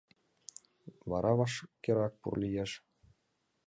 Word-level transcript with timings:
Вара 1.09 1.31
вашкерак 1.37 2.13
пурлиеш. 2.21 2.71